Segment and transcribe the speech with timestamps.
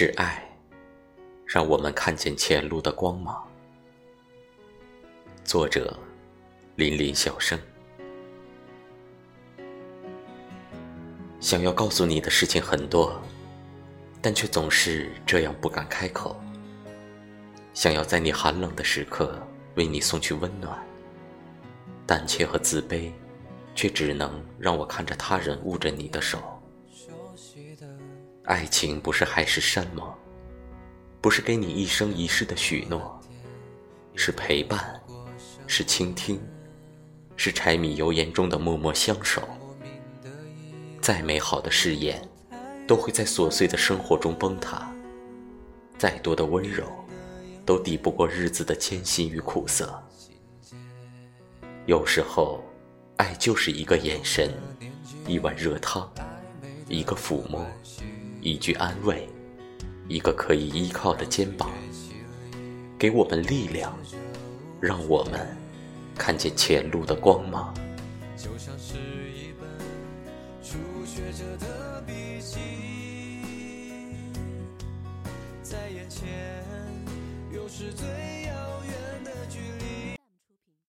[0.00, 0.40] 是爱，
[1.44, 3.44] 让我们看见前路的光芒。
[5.42, 5.98] 作者：
[6.76, 7.58] 林林小生。
[11.40, 13.20] 想要告诉你的事情很多，
[14.22, 16.40] 但却总是这样不敢开口。
[17.74, 19.36] 想要在你寒冷的时刻
[19.74, 20.80] 为你送去温暖，
[22.06, 23.10] 胆怯和自卑，
[23.74, 26.57] 却只能让我看着他人握着你的手。
[28.48, 30.10] 爱情不是海誓山盟，
[31.20, 33.20] 不是给你一生一世的许诺，
[34.14, 34.98] 是陪伴，
[35.66, 36.40] 是倾听，
[37.36, 39.46] 是柴米油盐中的默默相守。
[40.98, 42.26] 再美好的誓言，
[42.86, 44.78] 都会在琐碎的生活中崩塌；
[45.98, 46.86] 再多的温柔，
[47.66, 50.02] 都抵不过日子的艰辛与苦涩。
[51.84, 52.64] 有时候，
[53.18, 54.50] 爱就是一个眼神，
[55.26, 56.10] 一碗热汤，
[56.88, 57.62] 一个抚摸。
[58.40, 59.28] 一句安慰，
[60.08, 61.70] 一个可以依靠的肩膀，
[62.98, 63.92] 给我们力量，
[64.80, 65.46] 让我们
[66.16, 67.74] 看见前路的光芒。
[68.36, 69.68] 就像是一本
[70.62, 72.58] 初学者的笔记，
[75.62, 76.28] 在眼前，
[77.52, 78.37] 又是最。